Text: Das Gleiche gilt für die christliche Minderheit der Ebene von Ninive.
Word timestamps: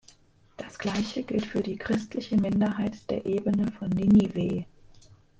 Das 0.57 0.79
Gleiche 0.79 1.21
gilt 1.21 1.45
für 1.45 1.61
die 1.61 1.77
christliche 1.77 2.35
Minderheit 2.35 2.97
der 3.11 3.23
Ebene 3.23 3.71
von 3.71 3.89
Ninive. 3.89 4.65